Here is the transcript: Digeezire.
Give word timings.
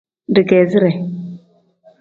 Digeezire. 0.37 0.91